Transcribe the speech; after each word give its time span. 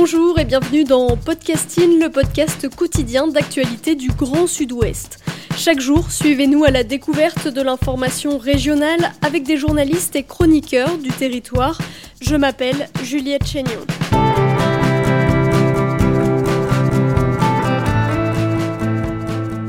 Bonjour 0.00 0.38
et 0.38 0.44
bienvenue 0.44 0.84
dans 0.84 1.16
Podcasting, 1.16 2.00
le 2.00 2.08
podcast 2.08 2.68
quotidien 2.68 3.26
d'actualité 3.26 3.96
du 3.96 4.12
Grand 4.12 4.46
Sud-Ouest. 4.46 5.18
Chaque 5.56 5.80
jour, 5.80 6.12
suivez-nous 6.12 6.62
à 6.62 6.70
la 6.70 6.84
découverte 6.84 7.48
de 7.48 7.60
l'information 7.60 8.38
régionale 8.38 9.10
avec 9.22 9.42
des 9.42 9.56
journalistes 9.56 10.14
et 10.14 10.22
chroniqueurs 10.22 10.98
du 10.98 11.08
territoire. 11.08 11.80
Je 12.20 12.36
m'appelle 12.36 12.88
Juliette 13.02 13.44
Chénion. 13.44 13.97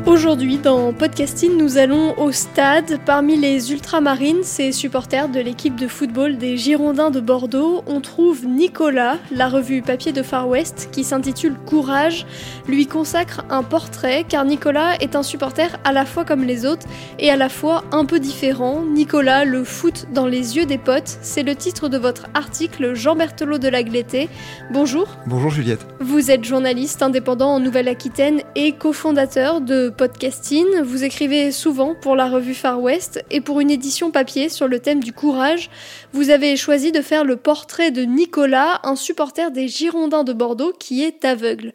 Aujourd'hui, 0.10 0.58
dans 0.58 0.92
Podcasting, 0.92 1.56
nous 1.56 1.78
allons 1.78 2.18
au 2.18 2.32
stade. 2.32 3.00
Parmi 3.06 3.38
les 3.38 3.72
ultramarines, 3.72 4.42
ces 4.42 4.72
supporters 4.72 5.30
de 5.30 5.40
l'équipe 5.40 5.76
de 5.76 5.88
football 5.88 6.40
des 6.40 6.58
Girondins 6.58 7.12
de 7.12 7.20
Bordeaux, 7.20 7.84
on 7.86 8.02
trouve 8.02 8.48
Nicolas. 8.48 9.18
La 9.32 9.48
revue 9.48 9.84
papier 9.84 10.12
de 10.12 10.24
Far 10.24 10.50
West, 10.50 10.90
qui 10.92 11.04
s'intitule 11.04 11.54
Courage, 11.64 12.26
lui 12.68 12.88
consacre 12.88 13.46
un 13.52 13.62
portrait, 13.62 14.26
car 14.28 14.46
Nicolas 14.46 14.96
est 15.00 15.16
un 15.16 15.22
supporter 15.22 15.78
à 15.84 15.92
la 15.92 16.06
fois 16.06 16.26
comme 16.26 16.44
les 16.44 16.66
autres 16.66 16.88
et 17.20 17.30
à 17.30 17.36
la 17.36 17.48
fois 17.48 17.84
un 17.92 18.06
peu 18.06 18.20
différent. 18.20 18.82
Nicolas, 18.82 19.46
le 19.46 19.64
foot 19.64 20.08
dans 20.12 20.26
les 20.26 20.58
yeux 20.58 20.66
des 20.66 20.80
potes, 20.80 21.20
c'est 21.22 21.44
le 21.44 21.54
titre 21.54 21.88
de 21.88 22.00
votre 22.00 22.26
article 22.34 22.96
Jean 22.96 23.16
Berthelot 23.16 23.60
de 23.60 23.68
la 23.68 23.84
Glété. 23.84 24.28
Bonjour. 24.72 25.06
Bonjour 25.28 25.52
Juliette. 25.52 25.86
Vous 26.00 26.32
êtes 26.32 26.46
journaliste 26.46 27.04
indépendant 27.04 27.50
en 27.50 27.60
Nouvelle-Aquitaine 27.60 28.42
et 28.56 28.72
cofondateur 28.72 29.62
de 29.62 29.94
Podcasting. 30.00 30.66
Vous 30.82 31.04
écrivez 31.04 31.52
souvent 31.52 31.94
pour 31.94 32.16
la 32.16 32.30
revue 32.30 32.54
Far 32.54 32.82
West 32.82 33.22
et 33.30 33.42
pour 33.42 33.60
une 33.60 33.70
édition 33.70 34.12
papier 34.12 34.48
sur 34.48 34.70
le 34.70 34.80
thème 34.80 35.04
du 35.04 35.12
courage, 35.12 35.70
vous 36.14 36.30
avez 36.30 36.56
choisi 36.56 36.94
de 36.94 37.02
faire 37.02 37.26
le 37.26 37.36
portrait 37.36 37.92
de 37.92 38.04
Nicolas, 38.04 38.80
un 38.84 38.96
supporter 38.96 39.52
des 39.52 39.68
Girondins 39.68 40.24
de 40.24 40.32
Bordeaux 40.32 40.72
qui 40.80 41.04
est 41.04 41.26
aveugle. 41.26 41.74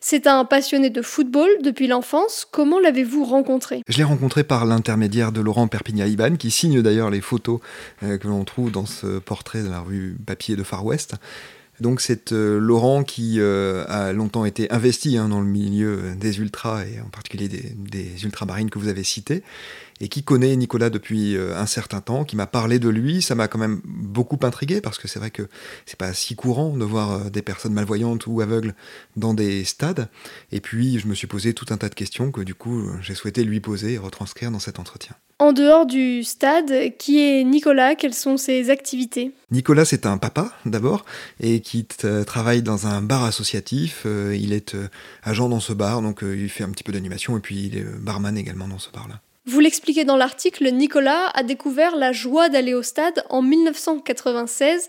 C'est 0.00 0.28
un 0.28 0.44
passionné 0.44 0.88
de 0.88 1.02
football 1.02 1.48
depuis 1.64 1.88
l'enfance. 1.88 2.46
Comment 2.48 2.78
l'avez-vous 2.78 3.24
rencontré? 3.24 3.82
Je 3.88 3.98
l'ai 3.98 4.04
rencontré 4.04 4.44
par 4.44 4.66
l'intermédiaire 4.66 5.32
de 5.32 5.40
Laurent 5.40 5.66
Perpignan-Iban, 5.66 6.36
qui 6.36 6.52
signe 6.52 6.80
d'ailleurs 6.80 7.10
les 7.10 7.20
photos 7.20 7.58
euh, 8.04 8.18
que 8.18 8.28
l'on 8.28 8.44
trouve 8.44 8.70
dans 8.70 8.86
ce 8.86 9.18
portrait 9.18 9.64
de 9.64 9.68
la 9.68 9.80
revue 9.80 10.16
papier 10.24 10.54
de 10.54 10.62
Far 10.62 10.86
West. 10.86 11.16
Donc 11.80 12.00
c'est 12.00 12.32
euh, 12.32 12.58
Laurent 12.58 13.02
qui 13.02 13.40
euh, 13.40 13.84
a 13.88 14.12
longtemps 14.12 14.44
été 14.44 14.70
investi 14.70 15.16
hein, 15.16 15.28
dans 15.28 15.40
le 15.40 15.46
milieu 15.46 16.14
des 16.16 16.38
ultras 16.38 16.84
et 16.84 17.00
en 17.00 17.08
particulier 17.08 17.48
des, 17.48 17.72
des 17.76 18.24
ultramarines 18.24 18.70
que 18.70 18.78
vous 18.78 18.88
avez 18.88 19.04
cités 19.04 19.42
et 20.00 20.08
qui 20.08 20.22
connaît 20.22 20.54
Nicolas 20.56 20.90
depuis 20.90 21.36
euh, 21.36 21.56
un 21.56 21.66
certain 21.66 22.00
temps, 22.00 22.24
qui 22.24 22.36
m'a 22.36 22.46
parlé 22.46 22.78
de 22.78 22.88
lui. 22.88 23.22
Ça 23.22 23.34
m'a 23.34 23.48
quand 23.48 23.58
même 23.58 23.80
beaucoup 23.84 24.38
intrigué 24.42 24.80
parce 24.80 24.98
que 24.98 25.08
c'est 25.08 25.18
vrai 25.18 25.30
que 25.30 25.48
c'est 25.86 25.98
pas 25.98 26.12
si 26.12 26.34
courant 26.34 26.76
de 26.76 26.84
voir 26.84 27.12
euh, 27.12 27.30
des 27.30 27.42
personnes 27.42 27.72
malvoyantes 27.72 28.26
ou 28.26 28.40
aveugles 28.40 28.74
dans 29.16 29.34
des 29.34 29.64
stades. 29.64 30.08
Et 30.52 30.60
puis 30.60 30.98
je 30.98 31.06
me 31.06 31.14
suis 31.14 31.26
posé 31.26 31.54
tout 31.54 31.66
un 31.70 31.76
tas 31.76 31.88
de 31.88 31.94
questions 31.94 32.30
que 32.32 32.40
du 32.40 32.54
coup 32.54 32.88
j'ai 33.00 33.14
souhaité 33.14 33.44
lui 33.44 33.60
poser 33.60 33.94
et 33.94 33.98
retranscrire 33.98 34.50
dans 34.50 34.58
cet 34.58 34.78
entretien. 34.78 35.14
En 35.40 35.52
dehors 35.52 35.84
du 35.84 36.22
stade, 36.22 36.96
qui 36.96 37.20
est 37.20 37.42
Nicolas? 37.42 37.96
Quelles 37.96 38.14
sont 38.14 38.36
ses 38.36 38.70
activités? 38.70 39.32
Nicolas, 39.50 39.84
c'est 39.84 40.06
un 40.06 40.16
papa 40.16 40.52
d'abord, 40.64 41.04
et 41.40 41.60
qui 41.60 41.84
travaille 41.84 42.62
dans 42.62 42.86
un 42.86 43.02
bar 43.02 43.24
associatif. 43.24 44.04
Euh, 44.06 44.36
il 44.38 44.52
est 44.52 44.76
agent 45.24 45.48
dans 45.48 45.58
ce 45.58 45.72
bar, 45.72 46.02
donc 46.02 46.22
il 46.22 46.48
fait 46.48 46.62
un 46.62 46.70
petit 46.70 46.84
peu 46.84 46.92
d'animation, 46.92 47.36
et 47.36 47.40
puis 47.40 47.66
il 47.66 47.76
est 47.76 47.84
barman 47.84 48.38
également 48.38 48.68
dans 48.68 48.78
ce 48.78 48.90
bar-là. 48.90 49.20
Vous 49.46 49.60
l'expliquez 49.60 50.04
dans 50.04 50.16
l'article, 50.16 50.70
Nicolas 50.72 51.28
a 51.34 51.42
découvert 51.42 51.96
la 51.96 52.12
joie 52.12 52.48
d'aller 52.48 52.72
au 52.72 52.82
stade 52.82 53.24
en 53.28 53.42
1996. 53.42 54.88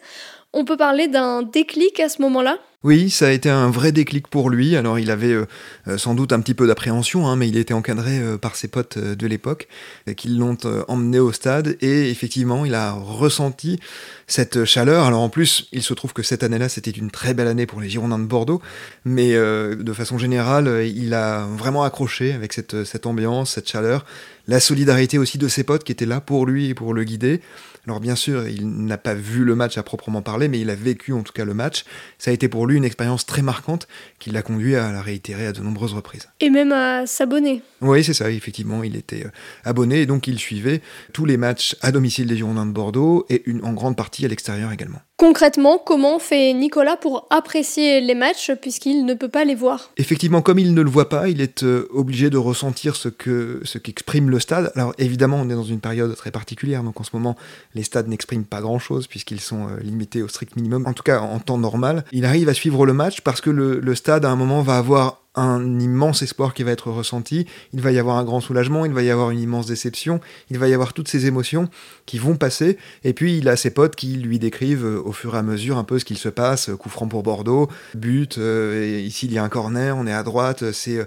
On 0.57 0.63
peut 0.63 0.77
parler 0.77 1.09
d'un 1.09 1.43
déclic 1.43 1.99
à 1.99 2.07
ce 2.07 2.21
moment-là? 2.21 2.57
Oui, 2.85 3.09
ça 3.09 3.27
a 3.27 3.31
été 3.31 3.49
un 3.49 3.69
vrai 3.69 3.91
déclic 3.91 4.29
pour 4.29 4.49
lui. 4.49 4.77
Alors 4.77 4.99
il 4.99 5.11
avait 5.11 5.33
euh, 5.33 5.45
euh, 5.89 5.97
sans 5.97 6.15
doute 6.15 6.31
un 6.31 6.39
petit 6.39 6.53
peu 6.53 6.65
d'appréhension, 6.65 7.27
hein, 7.27 7.35
mais 7.35 7.49
il 7.49 7.57
était 7.57 7.73
encadré 7.73 8.19
euh, 8.19 8.37
par 8.37 8.55
ses 8.55 8.69
potes 8.69 8.97
de 8.97 9.27
l'époque 9.27 9.67
qui 10.15 10.29
l'ont 10.29 10.55
emmené 10.87 11.19
au 11.19 11.33
stade 11.33 11.75
et 11.81 12.09
effectivement 12.09 12.63
il 12.63 12.73
a 12.73 12.93
ressenti 12.93 13.81
cette 14.27 14.63
chaleur. 14.63 15.03
Alors 15.03 15.19
en 15.19 15.29
plus, 15.29 15.67
il 15.73 15.83
se 15.83 15.93
trouve 15.93 16.13
que 16.13 16.23
cette 16.23 16.41
année-là 16.41 16.69
c'était 16.69 16.91
une 16.91 17.11
très 17.11 17.33
belle 17.33 17.47
année 17.47 17.65
pour 17.65 17.81
les 17.81 17.89
Girondins 17.89 18.19
de 18.19 18.23
Bordeaux, 18.23 18.61
mais 19.03 19.33
de 19.33 19.93
façon 19.93 20.17
générale 20.17 20.85
il 20.85 21.13
a 21.15 21.47
vraiment 21.47 21.83
accroché 21.83 22.31
avec 22.31 22.53
cette, 22.53 22.85
cette 22.85 23.07
ambiance, 23.07 23.51
cette 23.55 23.67
chaleur, 23.69 24.05
la 24.47 24.59
solidarité 24.59 25.17
aussi 25.17 25.37
de 25.37 25.47
ses 25.47 25.63
potes 25.63 25.83
qui 25.83 25.91
étaient 25.91 26.05
là 26.05 26.21
pour 26.21 26.45
lui 26.45 26.69
et 26.69 26.73
pour 26.73 26.93
le 26.93 27.03
guider. 27.03 27.41
Alors 27.87 27.99
bien 27.99 28.15
sûr, 28.15 28.47
il 28.47 28.85
n'a 28.85 28.97
pas 28.97 29.13
vu 29.13 29.43
le 29.43 29.55
match 29.55 29.77
à 29.77 29.83
proprement 29.83 30.21
parler, 30.21 30.47
mais 30.47 30.59
il 30.59 30.69
a 30.69 30.75
vécu 30.75 31.13
en 31.13 31.21
tout 31.21 31.33
cas 31.33 31.45
le 31.45 31.53
match. 31.53 31.85
Ça 32.17 32.31
a 32.31 32.33
été 32.33 32.47
pour 32.47 32.65
lui 32.65 32.77
une 32.77 32.85
expérience 32.85 33.25
très 33.25 33.41
marquante 33.41 33.87
qui 34.19 34.31
l'a 34.31 34.41
conduit 34.41 34.75
à 34.75 34.91
la 34.91 35.01
réitérer 35.01 35.47
à 35.47 35.51
de 35.51 35.61
nombreuses 35.61 35.93
reprises. 35.93 36.27
Et 36.39 36.49
même 36.49 36.71
à 36.71 37.05
s'abonner. 37.05 37.61
Oui, 37.81 38.03
c'est 38.03 38.13
ça, 38.13 38.31
effectivement, 38.31 38.83
il 38.83 38.95
était 38.95 39.25
abonné 39.63 40.01
et 40.01 40.05
donc 40.05 40.27
il 40.27 40.39
suivait 40.39 40.81
tous 41.13 41.25
les 41.25 41.37
matchs 41.37 41.75
à 41.81 41.91
domicile 41.91 42.27
des 42.27 42.37
Girondins 42.37 42.65
de 42.65 42.71
Bordeaux 42.71 43.25
et 43.29 43.43
une, 43.45 43.63
en 43.63 43.73
grande 43.73 43.95
partie 43.95 44.25
à 44.25 44.27
l'extérieur 44.27 44.71
également. 44.71 45.01
Concrètement, 45.17 45.77
comment 45.77 46.19
fait 46.19 46.51
Nicolas 46.51 46.97
pour 46.97 47.25
apprécier 47.29 48.01
les 48.01 48.15
matchs 48.15 48.51
puisqu'il 48.61 49.05
ne 49.05 49.13
peut 49.13 49.29
pas 49.29 49.45
les 49.45 49.55
voir? 49.55 49.91
Effectivement, 49.95 50.41
comme 50.41 50.59
il 50.59 50.73
ne 50.73 50.81
le 50.81 50.89
voit 50.89 51.07
pas, 51.07 51.29
il 51.29 51.39
est 51.39 51.63
euh, 51.63 51.87
obligé 51.93 52.29
de 52.29 52.37
ressentir 52.37 52.97
ce 52.97 53.07
que 53.07 53.61
ce 53.63 53.77
qu'exprime 53.77 54.29
le 54.29 54.41
stade. 54.41 54.73
Alors 54.75 54.93
évidemment, 54.97 55.37
on 55.37 55.49
est 55.49 55.53
dans 55.53 55.63
une 55.63 55.79
période 55.79 56.13
très 56.17 56.31
particulière, 56.31 56.83
donc 56.83 56.99
en 56.99 57.05
ce 57.05 57.11
moment, 57.13 57.37
les 57.75 57.83
stades 57.83 58.09
n'expriment 58.09 58.43
pas 58.43 58.59
grand-chose 58.59 59.07
puisqu'ils 59.07 59.39
sont 59.39 59.67
euh, 59.67 59.79
limités 59.81 60.21
au 60.21 60.27
strict 60.27 60.57
minimum. 60.57 60.85
En 60.85 60.91
tout 60.91 61.03
cas, 61.03 61.21
en 61.21 61.39
temps 61.39 61.57
normal, 61.57 62.03
il 62.11 62.25
arrive 62.25 62.49
à 62.49 62.53
suivre 62.53 62.85
le 62.85 62.91
match 62.91 63.21
parce 63.21 63.39
que 63.39 63.49
le 63.49 63.95
stade 63.95 64.25
à 64.25 64.29
un 64.29 64.35
moment 64.35 64.61
va 64.63 64.77
avoir 64.77 65.24
un 65.35 65.79
immense 65.79 66.21
espoir 66.21 66.53
qui 66.53 66.63
va 66.63 66.71
être 66.71 66.91
ressenti, 66.91 67.45
il 67.73 67.81
va 67.81 67.91
y 67.91 67.99
avoir 67.99 68.17
un 68.17 68.23
grand 68.23 68.41
soulagement, 68.41 68.85
il 68.85 68.93
va 68.93 69.03
y 69.03 69.09
avoir 69.09 69.31
une 69.31 69.39
immense 69.39 69.65
déception, 69.65 70.19
il 70.49 70.57
va 70.57 70.67
y 70.67 70.73
avoir 70.73 70.93
toutes 70.93 71.07
ces 71.07 71.25
émotions 71.25 71.69
qui 72.05 72.19
vont 72.19 72.35
passer, 72.35 72.77
et 73.03 73.13
puis 73.13 73.37
il 73.37 73.49
a 73.49 73.55
ses 73.55 73.71
potes 73.71 73.95
qui 73.95 74.15
lui 74.15 74.39
décrivent 74.39 74.85
au 74.85 75.11
fur 75.11 75.35
et 75.35 75.37
à 75.37 75.43
mesure 75.43 75.77
un 75.77 75.83
peu 75.83 75.99
ce 75.99 76.05
qu'il 76.05 76.17
se 76.17 76.29
passe, 76.29 76.69
coup 76.79 76.89
franc 76.89 77.07
pour 77.07 77.23
Bordeaux, 77.23 77.69
but, 77.93 78.37
euh, 78.37 79.01
ici 79.05 79.25
il 79.27 79.33
y 79.33 79.37
a 79.37 79.43
un 79.43 79.49
corner, 79.49 79.97
on 79.97 80.07
est 80.07 80.13
à 80.13 80.23
droite, 80.23 80.71
c'est 80.71 80.99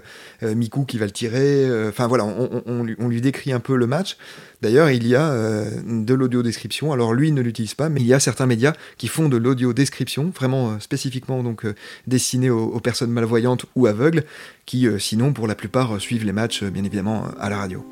euh, 0.43 0.55
Mikou 0.55 0.85
qui 0.85 0.97
va 0.97 1.05
le 1.05 1.11
tirer, 1.11 1.87
enfin 1.87 2.07
voilà, 2.07 2.25
on, 2.25 2.83
lui, 2.83 2.95
on, 2.99 3.07
lui, 3.07 3.21
décrit 3.21 3.51
un 3.51 3.59
peu 3.59 3.75
le 3.75 3.87
match. 3.87 4.17
D'ailleurs, 4.61 4.89
il 4.89 5.07
y 5.07 5.15
a 5.15 5.31
euh, 5.31 5.69
de 5.85 6.13
l'audio 6.13 6.43
description. 6.43 6.91
Alors 6.91 7.13
lui 7.13 7.31
ne 7.31 7.41
l'utilise 7.41 7.75
pas, 7.75 7.89
mais 7.89 8.01
il 8.01 8.07
y 8.07 8.13
a 8.13 8.19
certains 8.19 8.45
médias 8.45 8.73
qui 8.97 9.07
font 9.07 9.29
de 9.29 9.37
l'audio 9.37 9.71
description, 9.73 10.31
vraiment 10.35 10.71
euh, 10.71 10.79
spécifiquement 10.79 11.43
donc 11.43 11.65
euh, 11.65 11.75
destiné 12.07 12.49
aux, 12.49 12.79
personnes 12.79 13.11
malvoyantes 13.11 13.65
ou 13.75 13.87
aveugles, 13.87 14.23
qui 14.65 14.87
sinon 14.99 15.33
pour 15.33 15.47
la 15.47 15.55
plupart 15.55 15.99
suivent 15.99 16.25
les 16.25 16.31
matchs 16.31 16.63
bien 16.63 16.83
évidemment 16.83 17.25
à 17.39 17.49
la 17.49 17.57
radio. 17.57 17.85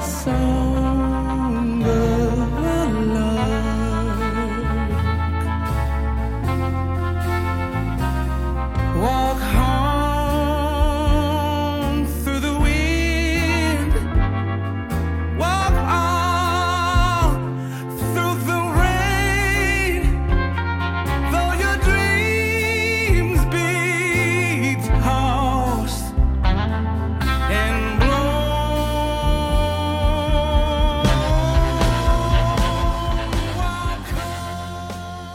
So. 0.00 0.99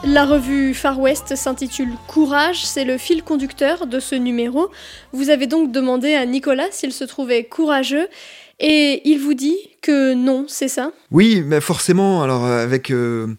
La 0.05 0.25
revue 0.25 0.75
Far 0.75 0.99
West 0.99 1.35
s'intitule 1.35 1.89
Courage, 2.07 2.63
c'est 2.63 2.85
le 2.85 2.99
fil 2.99 3.23
conducteur 3.23 3.87
de 3.87 3.99
ce 3.99 4.13
numéro. 4.13 4.69
Vous 5.13 5.31
avez 5.31 5.47
donc 5.47 5.71
demandé 5.71 6.13
à 6.13 6.27
Nicolas 6.27 6.67
s'il 6.69 6.93
se 6.93 7.03
trouvait 7.03 7.43
courageux 7.43 8.07
et 8.59 9.01
il 9.05 9.19
vous 9.19 9.33
dit 9.33 9.57
que 9.81 10.13
non, 10.13 10.45
c'est 10.47 10.67
ça? 10.67 10.91
Oui, 11.09 11.41
mais 11.43 11.59
forcément, 11.59 12.21
alors 12.21 12.45
euh, 12.45 12.63
avec 12.63 12.91
euh, 12.91 13.35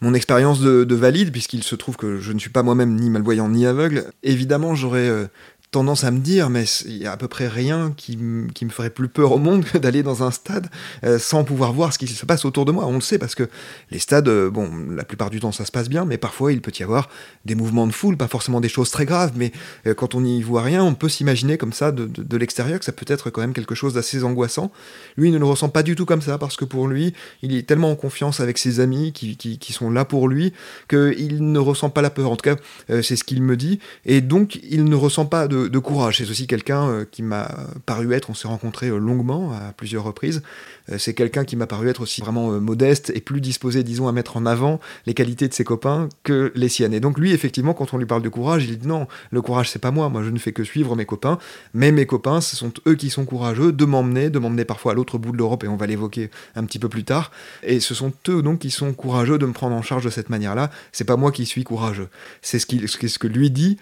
mon 0.00 0.14
expérience 0.14 0.60
de, 0.60 0.94
valide, 0.94 1.30
puisqu'il 1.30 1.62
se 1.62 1.74
trouve 1.74 1.96
que 1.96 2.18
je 2.18 2.32
ne 2.32 2.38
suis 2.38 2.50
pas 2.50 2.62
moi-même 2.62 2.96
ni 2.96 3.10
malvoyant 3.10 3.50
ni 3.50 3.66
aveugle, 3.66 4.06
évidemment 4.22 4.74
j'aurais 4.74 5.08
euh, 5.08 5.26
tendance 5.74 6.04
à 6.04 6.12
me 6.12 6.20
dire, 6.20 6.50
mais 6.50 6.66
il 6.86 6.98
y 6.98 7.06
a 7.06 7.10
à 7.10 7.16
peu 7.16 7.26
près 7.26 7.48
rien 7.48 7.92
qui, 7.96 8.16
me 8.16 8.48
ferait 8.70 8.90
plus 8.90 9.08
peur 9.08 9.32
au 9.32 9.38
monde 9.38 9.64
que 9.64 9.76
d'aller 9.76 10.04
dans 10.04 10.22
un 10.22 10.30
stade 10.30 10.68
euh, 11.02 11.18
sans 11.18 11.42
pouvoir 11.42 11.72
voir 11.72 11.92
ce 11.92 11.98
qui 11.98 12.06
se 12.06 12.24
passe 12.24 12.44
autour 12.44 12.64
de 12.64 12.70
moi. 12.70 12.86
On 12.86 12.94
le 12.94 13.00
sait 13.00 13.18
parce 13.18 13.34
que 13.34 13.48
les 13.90 13.98
stades, 13.98 14.28
euh, 14.28 14.50
bon, 14.50 14.70
la 14.90 15.02
plupart 15.02 15.30
du 15.30 15.40
temps 15.40 15.50
ça 15.50 15.64
se 15.64 15.72
passe 15.72 15.88
bien, 15.88 16.04
mais 16.04 16.16
parfois 16.16 16.52
il 16.52 16.60
peut 16.60 16.70
y 16.78 16.84
avoir 16.84 17.08
des 17.44 17.56
mouvements 17.56 17.88
de 17.88 17.92
foule, 17.92 18.16
pas 18.16 18.28
forcément 18.28 18.60
des 18.60 18.68
choses 18.68 18.92
très 18.92 19.04
graves, 19.04 19.32
mais 19.34 19.50
euh, 19.88 19.94
quand 19.94 20.14
on 20.14 20.20
n'y 20.20 20.42
voit 20.42 20.62
rien, 20.62 20.84
on 20.84 20.94
peut 20.94 21.08
s'imaginer 21.08 21.58
comme 21.58 21.72
ça 21.72 21.90
de, 21.90 22.06
de, 22.06 22.36
l'extérieur 22.36 22.78
que 22.78 22.84
ça 22.84 22.92
peut 22.92 23.06
être 23.08 23.30
quand 23.30 23.40
même 23.40 23.52
quelque 23.52 23.74
chose 23.74 23.94
d'assez 23.94 24.22
angoissant. 24.22 24.70
Lui, 25.16 25.30
il 25.30 25.32
ne 25.32 25.38
le 25.38 25.44
ressent 25.44 25.70
pas 25.70 25.82
du 25.82 25.96
tout 25.96 26.06
comme 26.06 26.22
ça 26.22 26.38
parce 26.38 26.56
que 26.56 26.64
pour 26.64 26.86
lui, 26.86 27.14
il 27.42 27.52
est 27.52 27.66
tellement 27.66 27.90
en 27.90 27.96
confiance 27.96 28.38
avec 28.38 28.58
ses 28.58 28.78
amis 28.78 29.12
qui, 29.12 29.36
qui, 29.36 29.58
qui 29.58 29.72
sont 29.72 29.90
là 29.90 30.04
pour 30.04 30.28
lui 30.28 30.52
qu'il 30.88 31.50
ne 31.50 31.58
ressent 31.58 31.90
pas 31.90 32.00
la 32.00 32.10
peur. 32.10 32.30
En 32.30 32.36
tout 32.36 32.48
cas, 32.48 32.56
c'est 33.02 33.16
ce 33.16 33.24
qu'il 33.24 33.42
me 33.42 33.56
dit, 33.56 33.80
et 34.06 34.20
donc 34.20 34.60
il 34.70 34.84
ne 34.84 34.94
ressent 34.94 35.26
pas 35.26 35.48
de 35.48 35.63
de, 35.68 35.78
courage. 35.78 36.18
C'est 36.18 36.30
aussi 36.30 36.46
quelqu'un 36.46 36.88
euh, 36.88 37.04
qui 37.10 37.22
m'a 37.22 37.48
paru 37.86 38.12
être, 38.12 38.30
on 38.30 38.34
s'est 38.34 38.48
rencontré 38.48 38.88
euh, 38.88 38.98
longuement 38.98 39.52
à 39.52 39.72
plusieurs 39.72 40.04
reprises, 40.04 40.42
euh, 40.90 40.98
c'est 40.98 41.14
quelqu'un 41.14 41.44
qui 41.44 41.56
m'a 41.56 41.66
paru 41.66 41.88
être 41.88 42.00
aussi 42.00 42.20
vraiment 42.20 42.50
modeste 42.60 43.10
et 43.14 43.20
plus 43.20 43.40
disposé, 43.40 43.82
disons, 43.82 44.08
à 44.08 44.12
mettre 44.12 44.36
en 44.36 44.46
avant 44.46 44.80
les 45.06 45.14
qualités 45.14 45.48
de 45.48 45.54
ses 45.54 45.64
copains 45.64 46.08
que 46.22 46.52
les 46.54 46.68
siennes. 46.68 46.94
Et 46.94 47.00
donc 47.00 47.18
lui, 47.18 47.32
effectivement, 47.32 47.74
quand 47.74 47.94
on 47.94 47.98
lui 47.98 48.06
parle 48.06 48.22
de 48.22 48.28
courage, 48.28 48.64
il 48.64 48.78
dit 48.78 48.86
non, 48.86 49.06
le 49.30 49.42
courage 49.42 49.70
c'est 49.70 49.78
pas 49.78 49.90
moi, 49.90 50.08
moi 50.08 50.22
je 50.22 50.30
ne 50.30 50.38
fais 50.38 50.52
que 50.52 50.64
suivre 50.64 50.96
mes 50.96 51.06
copains, 51.06 51.38
mais 51.72 51.92
mes 51.92 52.06
copains, 52.06 52.40
ce 52.40 52.56
sont 52.56 52.72
eux 52.86 52.94
qui 52.94 53.10
sont 53.10 53.24
courageux 53.24 53.72
de 53.72 53.84
m'emmener, 53.84 54.30
de 54.30 54.38
m'emmener 54.38 54.64
parfois 54.64 54.92
à 54.92 54.94
l'autre 54.94 55.18
bout 55.18 55.32
de 55.32 55.36
l'Europe, 55.36 55.64
et 55.64 55.68
on 55.68 55.76
va 55.76 55.86
l'évoquer 55.86 56.30
un 56.56 56.64
petit 56.64 56.78
peu 56.78 56.88
plus 56.88 57.04
tard, 57.04 57.30
et 57.62 57.80
ce 57.80 57.94
sont 57.94 58.12
eux 58.28 58.42
donc 58.42 58.60
qui 58.60 58.70
sont 58.70 58.92
courageux 58.92 59.38
de 59.38 59.46
me 59.46 59.52
prendre 59.52 59.74
en 59.74 59.82
charge 59.82 60.04
de 60.04 60.10
cette 60.10 60.30
manière-là, 60.30 60.70
c'est 60.92 61.04
pas 61.04 61.16
moi 61.16 61.32
qui 61.32 61.46
suis 61.46 61.64
courageux. 61.64 62.08
C'est 62.42 62.58
ce, 62.58 62.66
ce 62.86 63.18
que 63.18 63.26
lui 63.26 63.50
dit, 63.50 63.78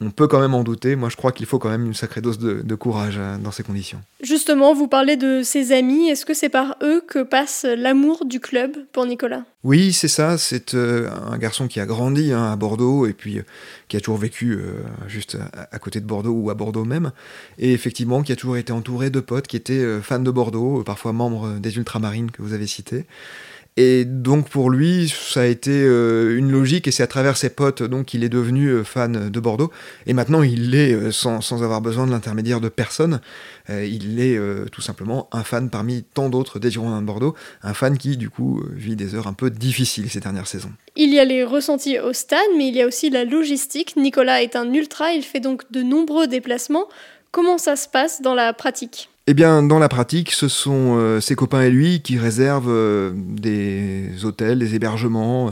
on 0.00 0.10
peut 0.10 0.26
quand 0.26 0.40
même 0.40 0.54
en 0.54 0.62
douter. 0.62 0.94
Moi, 0.94 1.08
je 1.08 1.16
crois 1.16 1.32
qu'il 1.32 1.46
faut 1.46 1.58
quand 1.58 1.70
même 1.70 1.86
une 1.86 1.94
sacrée 1.94 2.20
dose 2.20 2.38
de, 2.38 2.74
courage 2.74 3.16
euh, 3.18 3.38
dans 3.38 3.50
ces 3.50 3.62
conditions. 3.62 4.00
Justement, 4.22 4.74
vous 4.74 4.88
parlez 4.88 5.16
de 5.16 5.42
ses 5.42 5.72
amis. 5.72 6.08
Est-ce 6.08 6.26
que 6.26 6.34
c'est 6.34 6.50
par 6.50 6.76
eux 6.82 7.02
que 7.06 7.22
passe 7.22 7.64
l'amour 7.64 8.26
du 8.26 8.38
club 8.38 8.76
pour 8.92 9.06
Nicolas? 9.06 9.44
Oui, 9.64 9.94
c'est 9.94 10.08
ça. 10.08 10.36
C'est 10.36 10.74
euh, 10.74 11.08
un 11.30 11.38
garçon 11.38 11.66
qui 11.66 11.80
a 11.80 11.86
grandi 11.86 12.32
hein, 12.32 12.52
à 12.52 12.56
Bordeaux 12.56 13.06
et 13.06 13.14
puis 13.14 13.38
euh, 13.38 13.42
qui 13.88 13.96
a 13.96 14.00
toujours 14.00 14.18
vécu 14.18 14.58
juste 15.06 15.38
à, 15.70 15.78
côté 15.78 16.00
de 16.00 16.06
Bordeaux 16.06 16.32
ou 16.32 16.50
à 16.50 16.54
Bordeaux 16.54 16.84
même. 16.84 17.12
Et 17.58 17.72
effectivement, 17.72 18.22
qui 18.22 18.32
a 18.32 18.36
toujours 18.36 18.56
été 18.56 18.72
entouré 18.72 19.10
de 19.10 19.20
potes 19.20 19.46
qui 19.46 19.56
étaient 19.56 20.00
fans 20.02 20.18
de 20.18 20.30
Bordeaux, 20.30 20.82
parfois 20.82 21.12
membres 21.12 21.58
des 21.60 21.76
Ultramarines 21.76 22.30
que 22.30 22.42
vous 22.42 22.52
avez 22.52 22.66
cités. 22.66 23.06
Et 23.78 24.06
donc 24.06 24.48
pour 24.48 24.70
lui, 24.70 25.08
ça 25.08 25.42
a 25.42 25.44
été 25.44 25.70
euh, 25.70 26.38
une 26.38 26.50
logique, 26.50 26.88
et 26.88 26.90
c'est 26.90 27.02
à 27.02 27.06
travers 27.06 27.36
ses 27.36 27.50
potes 27.50 27.82
donc 27.82 28.06
qu'il 28.06 28.24
est 28.24 28.30
devenu 28.30 28.68
euh, 28.68 28.84
fan 28.84 29.28
de 29.28 29.40
Bordeaux. 29.40 29.70
Et 30.06 30.14
maintenant, 30.14 30.42
il 30.42 30.70
l'est 30.70 30.94
euh, 30.94 31.12
sans, 31.12 31.42
sans, 31.42 31.62
avoir 31.62 31.82
besoin 31.82 32.06
de 32.06 32.10
l'intermédiaire 32.10 32.60
de 32.60 32.70
personne. 32.70 33.20
il 33.68 34.20
est 34.20 34.38
tout 34.70 34.80
simplement 34.80 35.28
un 35.32 35.42
fan 35.42 35.70
parmi 35.70 36.04
tant 36.14 36.28
d'autres 36.28 36.58
des 36.58 36.70
Girondins 36.70 37.00
de 37.00 37.06
Bordeaux, 37.06 37.34
un 37.62 37.74
fan 37.74 37.98
qui 37.98 38.16
du 38.16 38.30
coup 38.30 38.62
vit 38.72 38.96
des 38.96 39.14
heures 39.14 39.26
un 39.26 39.32
peu 39.32 39.50
difficiles 39.50 40.08
ces 40.08 40.20
dernières 40.20 40.46
saisons. 40.46 40.72
Il 40.94 41.12
y 41.12 41.18
a 41.18 41.24
les 41.24 41.44
ressentis 41.44 41.98
au 41.98 42.12
stade, 42.12 42.40
mais 42.56 42.68
il 42.68 42.76
y 42.76 42.82
a 42.82 42.86
aussi 42.86 43.10
la 43.10 43.24
logistique. 43.24 43.96
Nicolas 43.96 44.42
est 44.42 44.56
un 44.56 44.72
ultra, 44.72 45.12
il 45.12 45.22
fait 45.22 45.40
donc 45.40 45.70
de 45.70 45.82
nombreux 45.82 46.26
déplacements. 46.26 46.86
Comment 47.30 47.58
ça 47.58 47.76
se 47.76 47.88
passe 47.88 48.22
dans 48.22 48.34
la 48.34 48.52
pratique? 48.52 49.10
Eh 49.28 49.34
bien, 49.34 49.64
dans 49.64 49.80
la 49.80 49.88
pratique, 49.88 50.30
ce 50.30 50.46
sont 50.46 50.94
euh, 50.96 51.20
ses 51.20 51.34
copains 51.34 51.62
et 51.62 51.70
lui 51.70 52.00
qui 52.00 52.16
réservent 52.16 52.70
euh, 52.70 53.10
des 53.12 54.24
hôtels, 54.24 54.60
des 54.60 54.76
hébergements, 54.76 55.50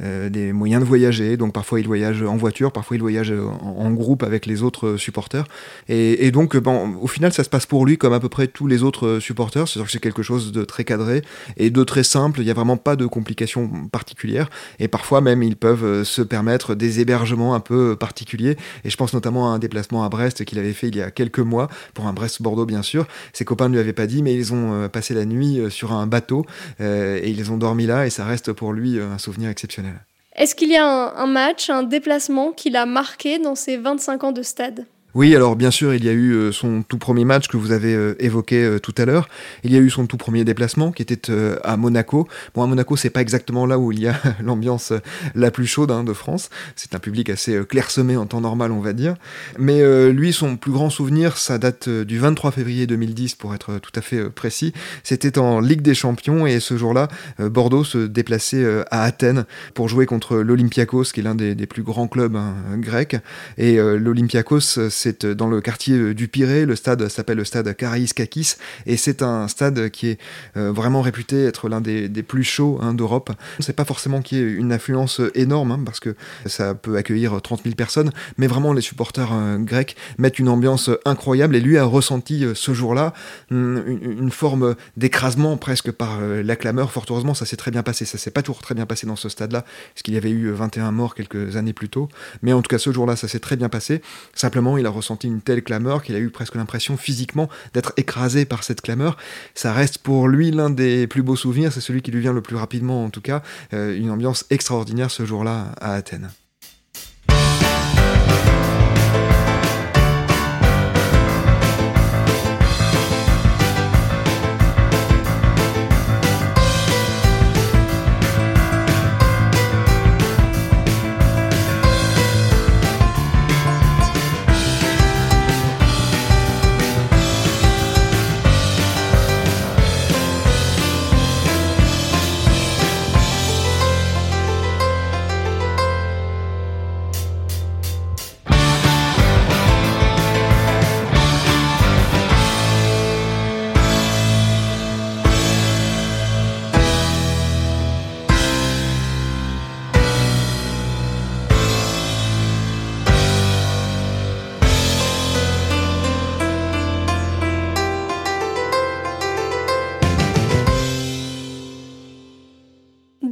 euh, 0.00 0.28
des 0.28 0.52
moyens 0.52 0.82
de 0.82 0.88
voyager. 0.88 1.36
Donc 1.36 1.52
parfois 1.52 1.78
il 1.78 1.86
voyage 1.86 2.20
en 2.24 2.36
voiture, 2.36 2.72
parfois 2.72 2.96
il 2.96 3.00
voyage 3.00 3.32
en, 3.32 3.92
groupe 3.92 4.24
avec 4.24 4.44
les 4.44 4.64
autres 4.64 4.96
supporters. 4.96 5.44
Et, 5.88 6.32
donc, 6.32 6.56
bon, 6.56 6.96
au 7.00 7.06
final, 7.06 7.32
ça 7.32 7.44
se 7.44 7.48
passe 7.48 7.64
pour 7.64 7.86
lui 7.86 7.96
comme 7.96 8.12
à 8.12 8.18
peu 8.18 8.28
près 8.28 8.48
tous 8.48 8.66
les 8.66 8.82
autres 8.82 9.20
supporters. 9.20 9.68
C'est-à-dire 9.68 9.86
que 9.86 9.92
c'est 9.92 10.00
quelque 10.00 10.22
chose 10.22 10.50
de 10.50 10.64
très 10.64 10.82
cadré 10.82 11.22
et 11.56 11.70
de 11.70 11.84
très 11.84 12.02
simple. 12.02 12.40
Il 12.40 12.44
n'y 12.44 12.50
a 12.50 12.54
vraiment 12.54 12.76
pas 12.76 12.96
de 12.96 13.06
complications 13.06 13.70
particulières. 13.92 14.50
Et 14.80 14.88
parfois 14.88 15.20
même, 15.20 15.44
ils 15.44 15.56
peuvent 15.56 16.02
se 16.02 16.22
permettre 16.22 16.74
des 16.74 16.98
hébergements 16.98 17.54
un 17.54 17.60
peu 17.60 17.94
particuliers. 17.94 18.56
Et 18.84 18.90
je 18.90 18.96
pense 18.96 19.14
notamment 19.14 19.52
à 19.52 19.54
un 19.54 19.58
déplacement 19.60 20.02
à 20.02 20.08
Brest 20.08 20.44
qu'il 20.44 20.58
avait 20.58 20.72
fait 20.72 20.88
il 20.88 20.96
y 20.96 21.02
a 21.02 21.12
quelques 21.12 21.38
mois 21.38 21.68
pour 21.94 22.08
un 22.08 22.12
Brest-Bordeaux, 22.12 22.66
bien 22.66 22.82
sûr 22.82 23.06
ses 23.32 23.44
copains 23.44 23.68
ne 23.68 23.74
lui 23.74 23.80
avaient 23.80 23.92
pas 23.92 24.06
dit, 24.06 24.22
mais 24.22 24.34
ils 24.34 24.52
ont 24.52 24.74
euh, 24.74 24.88
passé 24.88 25.14
la 25.14 25.24
nuit 25.24 25.58
euh, 25.58 25.70
sur 25.70 25.92
un 25.92 26.06
bateau 26.06 26.44
euh, 26.80 27.18
et 27.22 27.30
ils 27.30 27.50
ont 27.52 27.56
dormi 27.56 27.86
là 27.86 28.06
et 28.06 28.10
ça 28.10 28.24
reste 28.24 28.52
pour 28.52 28.72
lui 28.72 29.00
un 29.00 29.18
souvenir 29.18 29.50
exceptionnel. 29.50 29.94
Est-ce 30.34 30.54
qu'il 30.54 30.70
y 30.70 30.76
a 30.76 30.86
un, 30.86 31.26
match, 31.26 31.68
un 31.68 31.82
déplacement 31.82 32.52
qui 32.52 32.70
l'a 32.70 32.86
marqué 32.86 33.38
dans 33.38 33.54
ses 33.54 33.76
25 33.76 34.24
ans 34.24 34.32
de 34.32 34.42
stade? 34.42 34.86
Oui, 35.14 35.36
alors 35.36 35.56
bien 35.56 35.70
sûr, 35.70 35.92
il 35.92 36.04
y 36.04 36.08
a 36.08 36.12
eu 36.12 36.32
euh, 36.32 36.52
son 36.52 36.82
tout 36.82 36.96
premier 36.96 37.26
match 37.26 37.46
que 37.46 37.58
vous 37.58 37.72
avez 37.72 37.94
euh, 37.94 38.14
évoqué 38.18 38.64
euh, 38.64 38.78
tout 38.78 38.94
à 38.96 39.04
l'heure. 39.04 39.28
Il 39.62 39.70
y 39.70 39.76
a 39.76 39.78
eu 39.78 39.90
son 39.90 40.06
tout 40.06 40.16
premier 40.16 40.42
déplacement 40.42 40.90
qui 40.90 41.02
était 41.02 41.30
à 41.62 41.76
Monaco. 41.76 42.26
Bon, 42.54 42.62
à 42.62 42.66
Monaco, 42.66 42.96
c'est 42.96 43.10
pas 43.10 43.20
exactement 43.20 43.66
là 43.66 43.78
où 43.78 43.92
il 43.92 44.00
y 44.00 44.08
a 44.08 44.14
l'ambiance 44.42 44.92
la 45.34 45.50
plus 45.50 45.66
chaude 45.66 45.90
hein, 45.90 46.02
de 46.02 46.14
France. 46.14 46.48
C'est 46.76 46.94
un 46.94 46.98
public 46.98 47.28
assez 47.28 47.60
clairsemé 47.66 48.16
en 48.16 48.26
temps 48.26 48.40
normal, 48.40 48.72
on 48.72 48.80
va 48.80 48.92
dire. 48.92 49.16
Mais 49.58 49.82
lui, 50.12 50.32
son 50.32 50.56
plus 50.56 50.72
grand 50.72 50.90
souvenir, 50.90 51.36
ça 51.36 51.58
date 51.58 51.88
du 51.88 52.18
23 52.18 52.50
février 52.52 52.86
2010, 52.86 53.34
pour 53.34 53.54
être 53.54 53.78
tout 53.78 53.92
à 53.94 54.00
fait 54.00 54.30
précis. 54.30 54.72
C'était 55.02 55.38
en 55.38 55.60
Ligue 55.60 55.82
des 55.82 55.94
Champions 55.94 56.46
et 56.46 56.60
ce 56.60 56.76
jour-là, 56.76 57.08
Bordeaux 57.38 57.84
se 57.84 57.98
déplaçait 57.98 58.64
à 58.90 59.02
Athènes 59.02 59.44
pour 59.74 59.88
jouer 59.88 60.06
contre 60.06 60.36
l'Olympiakos, 60.36 61.04
qui 61.04 61.20
est 61.20 61.22
l'un 61.22 61.34
des, 61.34 61.54
plus 61.66 61.82
grands 61.82 62.08
clubs 62.08 62.36
hein, 62.36 62.54
grecs. 62.76 63.16
Et 63.58 63.76
l'Olympiakos 63.76 64.90
c'est 65.02 65.24
euh, 65.24 65.34
dans 65.34 65.48
le 65.48 65.60
quartier 65.60 65.96
euh, 65.96 66.14
du 66.14 66.28
Pirée. 66.28 66.64
Le 66.64 66.76
stade 66.76 67.08
s'appelle 67.08 67.38
le 67.38 67.44
stade 67.44 67.74
Karaïskakis 67.74 68.54
et 68.86 68.96
c'est 68.96 69.22
un 69.22 69.48
stade 69.48 69.90
qui 69.90 70.08
est 70.08 70.18
euh, 70.56 70.70
vraiment 70.70 71.02
réputé 71.02 71.44
être 71.44 71.68
l'un 71.68 71.80
des, 71.80 72.08
plus 72.22 72.44
chauds 72.44 72.78
hein, 72.80 72.94
d'Europe. 72.94 73.30
C'est 73.58 73.74
pas 73.74 73.84
forcément 73.84 74.22
qu'il 74.22 74.38
y 74.38 74.40
ait 74.40 74.52
une 74.52 74.70
affluence 74.70 75.20
énorme 75.34 75.72
hein, 75.72 75.80
parce 75.84 75.98
que 75.98 76.14
ça 76.46 76.74
peut 76.74 76.96
accueillir 76.96 77.42
30 77.42 77.64
000 77.64 77.74
personnes, 77.74 78.12
mais 78.38 78.46
vraiment 78.46 78.72
les 78.72 78.80
supporters 78.80 79.32
grecs 79.58 79.96
mettent 80.18 80.38
une 80.38 80.48
ambiance 80.48 80.88
incroyable 81.04 81.56
et 81.56 81.60
lui 81.60 81.78
a 81.78 81.84
ressenti 81.84 82.44
ce 82.54 82.72
jour-là 82.72 83.12
hum, 83.50 83.82
une, 83.86 84.30
forme 84.30 84.76
d'écrasement 84.96 85.56
presque 85.56 85.90
par 85.90 86.20
la 86.20 86.56
clameur. 86.56 86.92
Fort 86.92 87.06
heureusement, 87.10 87.34
ça 87.34 87.44
s'est 87.44 87.56
très 87.56 87.70
bien 87.70 87.82
passé. 87.82 88.04
Ça 88.04 88.18
s'est 88.18 88.30
pas 88.30 88.42
toujours 88.42 88.62
très 88.62 88.74
bien 88.74 88.86
passé 88.86 89.06
dans 89.06 89.16
ce 89.16 89.28
stade-là, 89.28 89.62
parce 89.62 90.02
qu'il 90.02 90.14
y 90.14 90.16
avait 90.16 90.30
eu 90.30 90.50
21 90.50 90.92
morts 90.92 91.14
quelques 91.14 91.56
années 91.56 91.72
plus 91.72 91.88
tôt. 91.88 92.08
Mais 92.42 92.52
en 92.52 92.62
tout 92.62 92.68
cas, 92.68 92.78
ce 92.78 92.92
jour-là, 92.92 93.16
ça 93.16 93.26
s'est 93.26 93.40
très 93.40 93.56
bien 93.56 93.68
passé. 93.68 94.00
Simplement, 94.34 94.78
il 94.78 94.86
a 94.86 94.91
ressenti 94.92 95.26
une 95.26 95.40
telle 95.40 95.62
clameur 95.62 96.02
qu'il 96.02 96.14
a 96.14 96.18
eu 96.18 96.30
presque 96.30 96.54
l'impression 96.54 96.96
physiquement 96.96 97.48
d'être 97.74 97.92
écrasé 97.96 98.44
par 98.44 98.64
cette 98.64 98.80
clameur. 98.80 99.16
Ça 99.54 99.72
reste 99.72 99.98
pour 99.98 100.28
lui 100.28 100.50
l'un 100.50 100.70
des 100.70 101.06
plus 101.06 101.22
beaux 101.22 101.36
souvenirs, 101.36 101.72
c'est 101.72 101.80
celui 101.80 102.02
qui 102.02 102.10
lui 102.10 102.20
vient 102.20 102.32
le 102.32 102.42
plus 102.42 102.56
rapidement 102.56 103.04
en 103.04 103.10
tout 103.10 103.20
cas, 103.20 103.42
euh, 103.72 103.96
une 103.96 104.10
ambiance 104.10 104.44
extraordinaire 104.50 105.10
ce 105.10 105.24
jour-là 105.24 105.72
à 105.80 105.94
Athènes. 105.94 106.30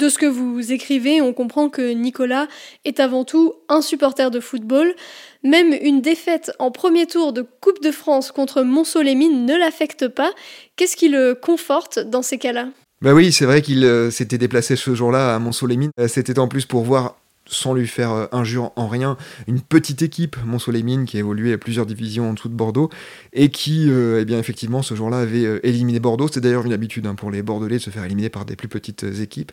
Ce 0.08 0.18
que 0.18 0.26
vous 0.26 0.72
écrivez, 0.72 1.20
on 1.20 1.32
comprend 1.32 1.68
que 1.68 1.92
Nicolas 1.92 2.48
est 2.84 3.00
avant 3.00 3.24
tout 3.24 3.54
un 3.68 3.82
supporter 3.82 4.30
de 4.30 4.40
football. 4.40 4.94
Même 5.42 5.74
une 5.80 6.00
défaite 6.00 6.52
en 6.58 6.70
premier 6.70 7.06
tour 7.06 7.32
de 7.32 7.42
Coupe 7.60 7.82
de 7.82 7.90
France 7.90 8.32
contre 8.32 8.62
Montsolémine 8.62 9.44
ne 9.46 9.56
l'affecte 9.56 10.08
pas. 10.08 10.32
Qu'est-ce 10.76 10.96
qui 10.96 11.08
le 11.08 11.34
conforte 11.34 11.98
dans 11.98 12.22
ces 12.22 12.38
cas-là? 12.38 12.68
Bah 13.02 13.14
oui, 13.14 13.32
c'est 13.32 13.46
vrai 13.46 13.62
qu'il 13.62 13.84
euh, 13.84 14.10
s'était 14.10 14.36
déplacé 14.36 14.76
ce 14.76 14.94
jour-là 14.94 15.34
à 15.34 15.38
Montsolémine. 15.38 15.90
Euh, 15.98 16.06
c'était 16.06 16.38
en 16.38 16.48
plus 16.48 16.66
pour 16.66 16.82
voir 16.82 17.16
sans 17.50 17.74
lui 17.74 17.86
faire 17.86 18.12
euh, 18.12 18.26
injure 18.32 18.72
en 18.76 18.88
rien, 18.88 19.16
une 19.46 19.60
petite 19.60 20.02
équipe, 20.02 20.36
Montsolémine, 20.44 21.04
qui 21.04 21.16
a 21.16 21.20
évolué 21.20 21.52
à 21.52 21.58
plusieurs 21.58 21.86
divisions 21.86 22.30
en 22.30 22.34
dessous 22.34 22.48
de 22.48 22.54
Bordeaux, 22.54 22.90
et 23.32 23.50
qui, 23.50 23.90
eh 23.90 24.24
bien, 24.24 24.38
effectivement, 24.38 24.82
ce 24.82 24.94
jour-là 24.94 25.18
avait 25.18 25.60
éliminé 25.62 26.00
Bordeaux. 26.00 26.28
C'est 26.32 26.40
d'ailleurs 26.40 26.64
une 26.64 26.72
habitude 26.72 27.06
hein, 27.06 27.14
pour 27.14 27.30
les 27.30 27.42
Bordelais 27.42 27.76
de 27.76 27.82
se 27.82 27.90
faire 27.90 28.04
éliminer 28.04 28.28
par 28.28 28.44
des 28.44 28.56
plus 28.56 28.68
petites 28.68 29.04
équipes. 29.20 29.52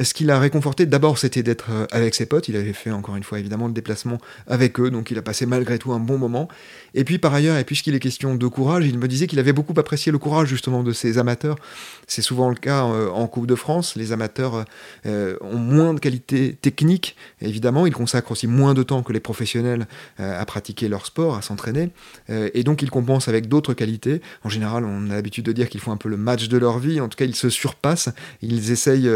Ce 0.00 0.14
qui 0.14 0.24
l'a 0.24 0.38
réconforté, 0.38 0.86
d'abord, 0.86 1.18
c'était 1.18 1.42
d'être 1.42 1.66
euh, 1.70 1.86
avec 1.90 2.14
ses 2.14 2.24
potes. 2.24 2.48
Il 2.48 2.56
avait 2.56 2.72
fait, 2.72 2.90
encore 2.90 3.16
une 3.16 3.22
fois, 3.22 3.38
évidemment, 3.38 3.66
le 3.66 3.74
déplacement 3.74 4.16
avec 4.46 4.80
eux, 4.80 4.90
donc 4.90 5.10
il 5.10 5.18
a 5.18 5.22
passé 5.22 5.44
malgré 5.44 5.78
tout 5.78 5.92
un 5.92 5.98
bon 5.98 6.16
moment. 6.16 6.48
Et 6.94 7.04
puis, 7.04 7.18
par 7.18 7.34
ailleurs, 7.34 7.58
et 7.58 7.64
puisqu'il 7.64 7.94
est 7.94 8.00
question 8.00 8.34
de 8.34 8.46
courage, 8.46 8.86
il 8.86 8.98
me 8.98 9.06
disait 9.08 9.26
qu'il 9.26 9.38
avait 9.38 9.52
beaucoup 9.52 9.78
apprécié 9.78 10.10
le 10.10 10.16
courage, 10.16 10.48
justement, 10.48 10.82
de 10.82 10.92
ses 10.92 11.18
amateurs. 11.18 11.56
C'est 12.06 12.22
souvent 12.22 12.48
le 12.48 12.54
cas 12.54 12.86
euh, 12.86 13.10
en 13.10 13.26
Coupe 13.26 13.46
de 13.46 13.54
France. 13.54 13.94
Les 13.94 14.12
amateurs 14.12 14.64
euh, 15.04 15.36
ont 15.42 15.58
moins 15.58 15.92
de 15.92 16.00
qualité 16.00 16.54
technique, 16.54 17.14
évidemment. 17.42 17.86
Ils 17.86 17.92
consacrent 17.92 18.32
aussi 18.32 18.46
moins 18.46 18.72
de 18.72 18.82
temps 18.82 19.02
que 19.02 19.12
les 19.12 19.20
professionnels 19.20 19.86
à 20.18 20.44
pratiquer 20.46 20.88
leur 20.88 21.04
sport, 21.04 21.36
à 21.36 21.42
s'entraîner. 21.42 21.90
et 22.28 22.62
donc, 22.62 22.82
ils 22.82 22.90
compensent 22.90 23.28
avec 23.28 23.48
d'autres 23.48 23.74
qualités. 23.74 24.22
En 24.44 24.48
général, 24.48 24.84
on 24.84 25.10
a 25.10 25.14
l'habitude 25.14 25.44
de 25.44 25.52
dire 25.52 25.68
qu'ils 25.68 25.80
font 25.80 25.92
un 25.92 25.96
peu 25.96 26.08
le 26.08 26.16
match 26.16 26.48
de 26.48 26.56
leur 26.56 26.78
vie. 26.78 27.00
En 27.00 27.08
tout 27.08 27.16
cas, 27.16 27.24
ils 27.24 27.34
se 27.34 27.50
surpassent. 27.50 28.08
Ils 28.40 28.70
essayent 28.70 29.10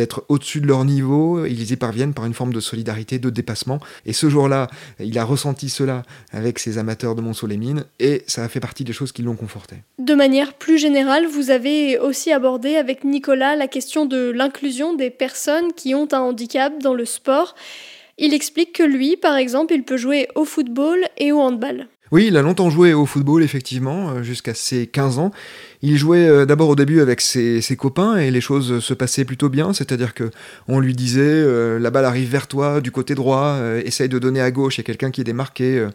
d'être 0.00 0.24
au-dessus 0.30 0.62
de 0.62 0.66
leur 0.66 0.86
niveau, 0.86 1.44
ils 1.44 1.72
y 1.72 1.76
parviennent 1.76 2.14
par 2.14 2.24
une 2.24 2.32
forme 2.32 2.54
de 2.54 2.60
solidarité, 2.60 3.18
de 3.18 3.28
dépassement. 3.28 3.80
Et 4.06 4.14
ce 4.14 4.30
jour-là, 4.30 4.68
il 4.98 5.18
a 5.18 5.24
ressenti 5.24 5.68
cela 5.68 6.04
avec 6.32 6.58
ses 6.58 6.78
amateurs 6.78 7.14
de 7.14 7.20
Mont-Soleil-Mines, 7.20 7.84
et 7.98 8.24
ça 8.26 8.42
a 8.42 8.48
fait 8.48 8.60
partie 8.60 8.82
des 8.82 8.94
choses 8.94 9.12
qui 9.12 9.20
l'ont 9.20 9.36
conforté. 9.36 9.76
De 9.98 10.14
manière 10.14 10.54
plus 10.54 10.78
générale, 10.78 11.26
vous 11.26 11.50
avez 11.50 11.98
aussi 11.98 12.32
abordé 12.32 12.76
avec 12.76 13.04
Nicolas 13.04 13.56
la 13.56 13.68
question 13.68 14.06
de 14.06 14.30
l'inclusion 14.30 14.94
des 14.94 15.10
personnes 15.10 15.74
qui 15.76 15.94
ont 15.94 16.08
un 16.12 16.20
handicap 16.20 16.72
dans 16.82 16.94
le 16.94 17.04
sport. 17.04 17.54
Il 18.16 18.32
explique 18.32 18.72
que 18.72 18.82
lui, 18.82 19.18
par 19.18 19.36
exemple, 19.36 19.74
il 19.74 19.82
peut 19.82 19.98
jouer 19.98 20.28
au 20.34 20.46
football 20.46 21.04
et 21.18 21.30
au 21.30 21.40
handball. 21.40 21.88
Oui, 22.12 22.26
il 22.26 22.36
a 22.36 22.42
longtemps 22.42 22.70
joué 22.70 22.92
au 22.92 23.06
football, 23.06 23.42
effectivement, 23.44 24.10
euh, 24.10 24.22
jusqu'à 24.22 24.52
ses 24.52 24.88
15 24.88 25.18
ans. 25.20 25.30
Il 25.82 25.96
jouait 25.96 26.28
euh, 26.28 26.44
d'abord 26.44 26.68
au 26.68 26.76
début 26.76 27.00
avec 27.00 27.20
ses, 27.20 27.62
copains 27.78 28.16
et 28.18 28.30
les 28.30 28.40
choses 28.40 28.80
se 28.80 28.94
passaient 28.94 29.24
plutôt 29.24 29.48
bien, 29.48 29.72
c'est-à-dire 29.72 30.12
que 30.12 30.30
on 30.68 30.78
lui 30.78 30.94
disait 30.94 31.22
euh, 31.22 31.78
la 31.78 31.90
balle 31.90 32.04
arrive 32.04 32.30
vers 32.30 32.46
toi 32.46 32.80
du 32.80 32.90
côté 32.90 33.14
droit, 33.14 33.58
essaye 33.84 34.08
de 34.08 34.18
donner 34.18 34.40
à 34.40 34.50
gauche, 34.50 34.76
il 34.76 34.80
y 34.80 34.82
a 34.82 34.84
quelqu'un 34.84 35.10
qui 35.10 35.22
est 35.22 35.24
démarqué. 35.24 35.88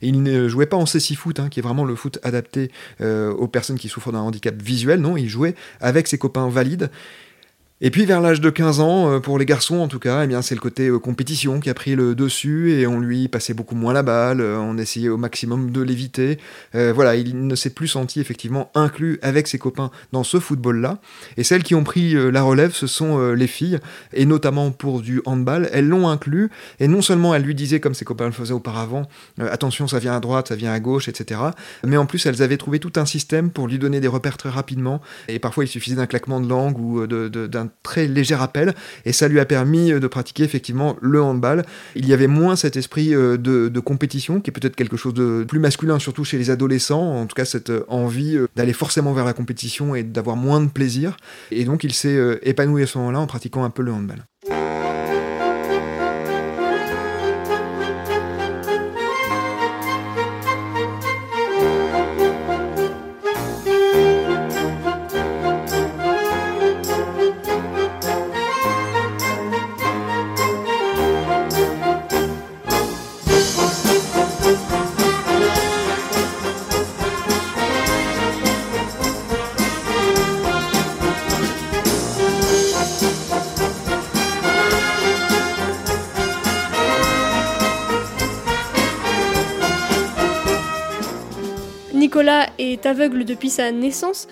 il 0.00 0.22
ne 0.22 0.48
jouait 0.48 0.66
pas 0.66 0.76
en 0.76 0.86
cécifoot, 0.86 1.22
foot, 1.22 1.40
hein, 1.40 1.48
qui 1.48 1.60
est 1.60 1.62
vraiment 1.62 1.84
le 1.84 1.94
foot 1.94 2.18
adapté 2.22 2.70
aux 3.00 3.48
personnes 3.48 3.78
qui 3.78 3.88
souffrent 3.88 4.12
d'un 4.12 4.20
handicap 4.20 4.54
visuel, 4.60 5.00
non, 5.00 5.16
il 5.16 5.28
jouait 5.28 5.54
avec 5.80 6.08
ses 6.08 6.18
copains 6.18 6.48
valides. 6.48 6.90
Et 7.84 7.90
puis 7.90 8.04
vers 8.04 8.20
l'âge 8.20 8.40
de 8.40 8.48
15 8.48 8.78
ans, 8.78 9.10
euh, 9.10 9.18
pour 9.18 9.40
les 9.40 9.44
garçons 9.44 9.78
en 9.78 9.88
tout 9.88 9.98
cas, 9.98 10.22
eh 10.22 10.28
bien 10.28 10.40
c'est 10.40 10.54
le 10.54 10.60
côté 10.60 10.86
euh, 10.86 11.00
compétition 11.00 11.58
qui 11.58 11.68
a 11.68 11.74
pris 11.74 11.96
le 11.96 12.14
dessus 12.14 12.70
et 12.70 12.86
on 12.86 13.00
lui 13.00 13.26
passait 13.26 13.54
beaucoup 13.54 13.74
moins 13.74 13.92
la 13.92 14.04
balle, 14.04 14.40
euh, 14.40 14.56
on 14.56 14.78
essayait 14.78 15.08
au 15.08 15.16
maximum 15.16 15.72
de 15.72 15.82
l'éviter. 15.82 16.38
voilà, 16.72 17.16
il 17.16 17.44
ne 17.48 17.54
s'est 17.56 17.70
plus 17.70 17.88
senti 17.88 18.20
effectivement 18.20 18.70
inclus 18.76 19.18
avec 19.20 19.48
ses 19.48 19.58
copains 19.58 19.90
dans 20.12 20.22
ce 20.22 20.38
football-là. 20.38 20.98
Et 21.36 21.42
celles 21.42 21.64
qui 21.64 21.74
ont 21.74 21.82
pris 21.82 22.14
la 22.30 22.42
relève, 22.42 22.72
ce 22.72 22.86
sont 22.86 23.32
les 23.32 23.46
filles, 23.46 23.78
et 24.12 24.26
notamment 24.26 24.70
pour 24.70 25.00
du 25.00 25.20
handball, 25.24 25.68
elles 25.72 25.88
l'ont 25.88 26.08
inclus. 26.08 26.50
Et 26.78 26.86
non 26.86 27.02
seulement 27.02 27.34
elles 27.34 27.42
lui 27.42 27.54
disaient, 27.54 27.80
comme 27.80 27.94
ses 27.94 28.04
copains 28.04 28.26
le 28.26 28.32
faisaient 28.32 28.52
auparavant, 28.52 29.08
attention, 29.40 29.88
ça 29.88 29.98
vient 29.98 30.14
à 30.14 30.20
droite, 30.20 30.48
ça 30.48 30.56
vient 30.56 30.72
à 30.72 30.80
gauche, 30.80 31.08
etc. 31.08 31.40
Mais 31.84 31.96
en 31.96 32.06
plus, 32.06 32.24
elles 32.26 32.42
avaient 32.42 32.58
trouvé 32.58 32.78
tout 32.78 32.92
un 32.96 33.06
système 33.06 33.50
pour 33.50 33.66
lui 33.66 33.78
donner 33.78 34.00
des 34.00 34.08
repères 34.08 34.36
très 34.36 34.50
rapidement. 34.50 35.00
Et 35.28 35.38
parfois, 35.38 35.64
il 35.64 35.68
suffisait 35.68 35.96
d'un 35.96 36.06
claquement 36.06 36.40
de 36.40 36.48
langue 36.48 36.78
ou 36.78 37.06
d'un 37.06 37.71
très 37.82 38.06
léger 38.06 38.34
rappel, 38.34 38.74
et 39.04 39.12
ça 39.12 39.28
lui 39.28 39.40
a 39.40 39.44
permis 39.44 39.92
euh, 39.92 40.00
de 40.00 40.06
pratiquer 40.06 40.44
effectivement 40.44 40.96
le 41.00 41.22
handball. 41.22 41.64
Il 41.94 42.06
y 42.06 42.12
avait 42.12 42.26
moins 42.26 42.56
cet 42.56 42.76
esprit 42.76 43.14
euh, 43.14 43.36
de, 43.36 43.68
de 43.68 43.80
compétition, 43.80 44.40
qui 44.40 44.50
est 44.50 44.52
peut-être 44.52 44.76
quelque 44.76 44.96
chose 44.96 45.14
de 45.14 45.44
plus 45.44 45.58
masculin, 45.58 45.98
surtout 45.98 46.24
chez 46.24 46.38
les 46.38 46.50
adolescents, 46.50 47.20
en 47.20 47.26
tout 47.26 47.34
cas 47.34 47.44
cette 47.44 47.70
euh, 47.70 47.84
envie 47.88 48.38
d'aller 48.56 48.72
forcément 48.72 49.12
vers 49.12 49.24
la 49.24 49.32
compétition 49.32 49.94
et 49.94 50.02
d'avoir 50.02 50.36
moins 50.36 50.60
de 50.60 50.68
plaisir. 50.68 51.16
Et 51.50 51.64
donc 51.64 51.84
il 51.84 51.92
s'est 51.92 52.38
épanoui 52.42 52.82
à 52.82 52.86
ce 52.86 52.98
moment-là 52.98 53.20
en 53.20 53.26
pratiquant 53.26 53.64
un 53.64 53.70
peu 53.70 53.82
le 53.82 53.92
handball. 53.92 54.24
Nicolas 92.22 92.50
est 92.58 92.86
aveugle 92.86 93.24
depuis 93.24 93.50
sa 93.50 93.72
naissance, 93.72 94.28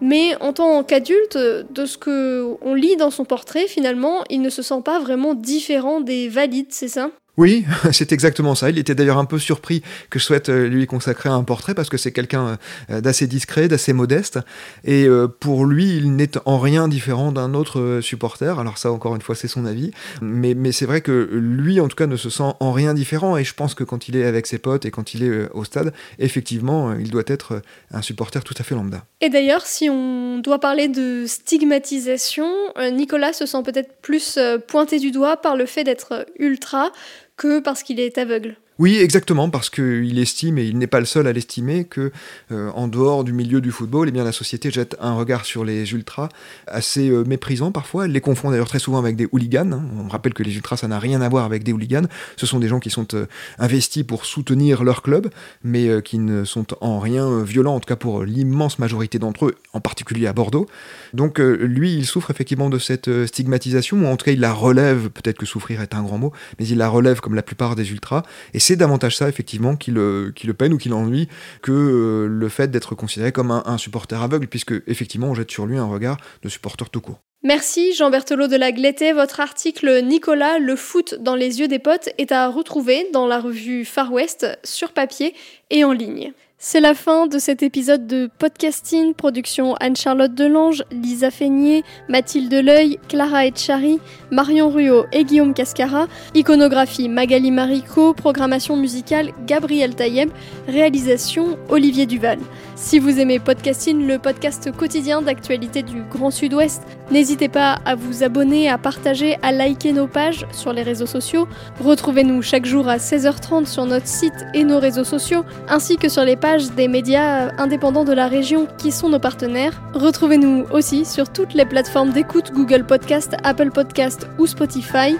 mais 0.00 0.34
en 0.40 0.52
tant 0.52 0.82
qu'adulte, 0.82 1.36
de 1.36 1.86
ce 1.86 1.96
que 1.96 2.56
on 2.62 2.74
lit 2.74 2.96
dans 2.96 3.12
son 3.12 3.24
portrait, 3.24 3.68
finalement, 3.68 4.24
il 4.28 4.42
ne 4.42 4.50
se 4.50 4.60
sent 4.60 4.82
pas 4.84 4.98
vraiment 4.98 5.34
différent 5.34 6.00
des 6.00 6.28
valides, 6.28 6.72
c'est 6.72 6.88
ça? 6.88 7.10
Oui, 7.38 7.64
c'est 7.92 8.10
exactement 8.10 8.56
ça. 8.56 8.68
Il 8.68 8.78
était 8.78 8.96
d'ailleurs 8.96 9.16
un 9.16 9.24
peu 9.24 9.38
surpris 9.38 9.82
que 10.10 10.18
je 10.18 10.24
souhaite 10.24 10.48
euh, 10.48 10.66
lui 10.66 10.86
consacrer 10.86 11.28
un 11.28 11.44
portrait 11.44 11.72
parce 11.72 11.88
que 11.88 11.96
c'est 11.96 12.10
quelqu'un 12.10 12.58
euh, 12.90 13.00
d'assez 13.00 13.28
discret, 13.28 13.68
d'assez 13.68 13.92
modeste. 13.92 14.40
Et 14.84 15.04
euh, 15.04 15.28
pour 15.28 15.64
lui, 15.64 15.96
il 15.96 16.16
n'est 16.16 16.36
en 16.46 16.58
rien 16.58 16.88
différent 16.88 17.30
d'un 17.30 17.54
autre 17.54 18.00
supporter. 18.02 18.58
Alors 18.58 18.76
ça, 18.76 18.90
encore 18.90 19.14
une 19.14 19.22
fois, 19.22 19.36
c'est 19.36 19.46
son 19.46 19.66
avis. 19.66 19.92
Mais 20.20 20.72
c'est 20.72 20.84
vrai 20.84 21.00
que 21.00 21.28
lui, 21.32 21.80
en 21.80 21.86
tout 21.86 21.94
cas, 21.94 22.08
ne 22.08 22.16
se 22.16 22.28
sent 22.28 22.42
en 22.58 22.72
rien 22.72 22.92
différent. 22.92 23.36
Et 23.36 23.44
je 23.44 23.54
pense 23.54 23.74
que 23.74 23.84
quand 23.84 24.08
il 24.08 24.16
est 24.16 24.24
avec 24.24 24.48
ses 24.48 24.58
potes 24.58 24.84
et 24.84 24.90
quand 24.90 25.14
il 25.14 25.22
est 25.22 25.48
au 25.52 25.62
stade, 25.62 25.92
effectivement, 26.18 26.92
il 26.94 27.12
doit 27.12 27.22
être 27.28 27.62
un 27.92 28.02
supporter 28.02 28.42
tout 28.42 28.54
à 28.58 28.64
fait 28.64 28.74
lambda. 28.74 29.04
Et 29.20 29.30
d'ailleurs, 29.30 29.64
si 29.64 29.88
on 29.88 30.38
doit 30.38 30.58
parler 30.58 30.88
de 30.88 31.24
stigmatisation, 31.26 32.50
Nicolas 32.90 33.32
se 33.32 33.46
sent 33.46 33.62
peut-être 33.64 34.00
plus 34.02 34.40
pointé 34.66 34.98
du 34.98 35.12
doigt 35.12 35.36
par 35.36 35.54
le 35.54 35.66
fait 35.66 35.84
d'être 35.84 36.26
ultra 36.40 36.90
que 37.38 37.60
parce 37.60 37.82
qu'il 37.82 38.00
est 38.00 38.18
aveugle. 38.18 38.56
Oui, 38.78 38.98
exactement, 38.98 39.50
parce 39.50 39.70
qu'il 39.70 40.20
estime, 40.20 40.56
et 40.56 40.64
il 40.64 40.78
n'est 40.78 40.86
pas 40.86 41.00
le 41.00 41.06
seul 41.06 41.26
à 41.26 41.32
l'estimer, 41.32 41.84
que 41.84 42.12
euh, 42.52 42.70
en 42.76 42.86
dehors 42.86 43.24
du 43.24 43.32
milieu 43.32 43.60
du 43.60 43.72
football, 43.72 44.08
eh 44.08 44.12
bien, 44.12 44.22
la 44.22 44.30
société 44.30 44.70
jette 44.70 44.96
un 45.00 45.14
regard 45.14 45.44
sur 45.44 45.64
les 45.64 45.92
ultras 45.92 46.28
assez 46.68 47.10
euh, 47.10 47.24
méprisant 47.24 47.72
parfois. 47.72 48.04
Elle 48.04 48.12
les 48.12 48.20
confond 48.20 48.52
d'ailleurs 48.52 48.68
très 48.68 48.78
souvent 48.78 49.00
avec 49.00 49.16
des 49.16 49.26
hooligans. 49.32 49.72
Hein. 49.72 49.82
On 49.98 50.06
rappelle 50.06 50.32
que 50.32 50.44
les 50.44 50.54
ultras, 50.54 50.76
ça 50.76 50.86
n'a 50.86 51.00
rien 51.00 51.20
à 51.22 51.28
voir 51.28 51.44
avec 51.44 51.64
des 51.64 51.72
hooligans. 51.72 52.06
Ce 52.36 52.46
sont 52.46 52.60
des 52.60 52.68
gens 52.68 52.78
qui 52.78 52.90
sont 52.90 53.08
euh, 53.14 53.26
investis 53.58 54.04
pour 54.04 54.24
soutenir 54.24 54.84
leur 54.84 55.02
club, 55.02 55.28
mais 55.64 56.00
qui 56.02 56.20
ne 56.20 56.44
sont 56.44 56.66
en 56.80 57.00
rien 57.00 57.42
violents, 57.42 57.74
en 57.74 57.80
tout 57.80 57.88
cas 57.88 57.96
pour 57.96 58.22
l'immense 58.22 58.78
majorité 58.78 59.18
d'entre 59.18 59.46
eux, 59.46 59.54
en 59.72 59.80
particulier 59.80 60.28
à 60.28 60.32
Bordeaux. 60.32 60.68
Donc 61.14 61.38
lui, 61.38 61.94
il 61.94 62.06
souffre 62.06 62.30
effectivement 62.30 62.70
de 62.70 62.78
cette 62.78 63.26
stigmatisation, 63.26 64.00
ou 64.04 64.06
en 64.06 64.16
tout 64.16 64.26
cas 64.26 64.32
il 64.32 64.40
la 64.40 64.52
relève, 64.52 65.10
peut-être 65.10 65.38
que 65.38 65.46
souffrir 65.46 65.80
est 65.80 65.94
un 65.94 66.02
grand 66.02 66.18
mot, 66.18 66.32
mais 66.58 66.66
il 66.66 66.78
la 66.78 66.88
relève 66.88 67.20
comme 67.20 67.34
la 67.34 67.42
plupart 67.42 67.74
des 67.74 67.90
ultras. 67.90 68.22
Et 68.54 68.60
c'est 68.68 68.76
davantage 68.76 69.16
ça, 69.16 69.30
effectivement, 69.30 69.76
qui 69.76 69.90
le, 69.90 70.30
peine 70.58 70.74
ou 70.74 70.76
qui 70.76 70.90
l'ennuie 70.90 71.26
que 71.62 71.72
euh, 71.72 72.26
le 72.28 72.48
fait 72.50 72.70
d'être 72.70 72.94
considéré 72.94 73.32
comme 73.32 73.50
un, 73.50 73.78
supporter 73.78 74.22
aveugle, 74.22 74.46
puisque, 74.46 74.74
effectivement, 74.86 75.28
on 75.28 75.34
jette 75.34 75.50
sur 75.50 75.64
lui 75.64 75.78
un 75.78 75.86
regard 75.86 76.18
de 76.42 76.50
supporter 76.50 76.90
tout 76.90 77.00
court. 77.00 77.18
Merci 77.42 77.94
Jean 77.94 78.10
Berthelot 78.10 78.46
de 78.46 78.56
la 78.56 78.70
Glété. 78.72 79.14
Votre 79.14 79.40
article 79.40 80.02
Nicolas, 80.02 80.58
le 80.58 80.76
foot 80.76 81.14
dans 81.18 81.34
les 81.34 81.60
yeux 81.60 81.68
des 81.68 81.78
potes 81.78 82.10
est 82.18 82.30
à 82.30 82.48
retrouver 82.48 83.06
dans 83.14 83.26
la 83.26 83.40
revue 83.40 83.86
Far 83.86 84.12
West 84.12 84.46
sur 84.64 84.92
papier 84.92 85.34
et 85.70 85.84
en 85.84 85.92
ligne. 85.92 86.34
C'est 86.60 86.80
la 86.80 86.94
fin 86.94 87.28
de 87.28 87.38
cet 87.38 87.62
épisode 87.62 88.08
de 88.08 88.28
podcasting, 88.36 89.14
production 89.14 89.76
Anne-Charlotte 89.76 90.34
Delange, 90.34 90.82
Lisa 90.90 91.30
Feignet, 91.30 91.84
Mathilde 92.08 92.52
Leuil, 92.52 92.98
Clara 93.08 93.46
Etchari, 93.46 94.00
Marion 94.32 94.68
Ruot 94.68 95.06
et 95.12 95.22
Guillaume 95.22 95.54
Cascara, 95.54 96.08
iconographie 96.34 97.08
Magali 97.08 97.52
Marico, 97.52 98.12
programmation 98.12 98.76
musicale 98.76 99.30
Gabriel 99.46 99.94
Taïeb, 99.94 100.30
réalisation 100.66 101.56
Olivier 101.68 102.06
Duval. 102.06 102.40
Si 102.80 103.00
vous 103.00 103.18
aimez 103.18 103.40
podcasting, 103.40 104.06
le 104.06 104.20
podcast 104.20 104.70
quotidien 104.70 105.20
d'actualité 105.20 105.82
du 105.82 106.02
Grand 106.02 106.30
Sud-Ouest, 106.30 106.80
n'hésitez 107.10 107.48
pas 107.48 107.80
à 107.84 107.96
vous 107.96 108.22
abonner, 108.22 108.70
à 108.70 108.78
partager, 108.78 109.36
à 109.42 109.50
liker 109.50 109.92
nos 109.92 110.06
pages 110.06 110.46
sur 110.52 110.72
les 110.72 110.84
réseaux 110.84 111.04
sociaux. 111.04 111.48
Retrouvez-nous 111.80 112.40
chaque 112.40 112.66
jour 112.66 112.88
à 112.88 112.98
16h30 112.98 113.66
sur 113.66 113.84
notre 113.84 114.06
site 114.06 114.46
et 114.54 114.62
nos 114.62 114.78
réseaux 114.78 115.02
sociaux, 115.02 115.44
ainsi 115.68 115.96
que 115.96 116.08
sur 116.08 116.22
les 116.22 116.36
pages 116.36 116.70
des 116.70 116.86
médias 116.86 117.50
indépendants 117.58 118.04
de 118.04 118.12
la 118.12 118.28
région 118.28 118.68
qui 118.78 118.92
sont 118.92 119.08
nos 119.08 119.18
partenaires. 119.18 119.82
Retrouvez-nous 119.94 120.66
aussi 120.70 121.04
sur 121.04 121.30
toutes 121.32 121.54
les 121.54 121.66
plateformes 121.66 122.12
d'écoute 122.12 122.52
Google 122.52 122.84
Podcast, 122.84 123.34
Apple 123.42 123.72
Podcast 123.72 124.28
ou 124.38 124.46
Spotify. 124.46 125.16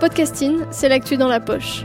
Podcasting, 0.00 0.58
c'est 0.72 0.88
l'actu 0.88 1.16
dans 1.16 1.28
la 1.28 1.38
poche. 1.38 1.84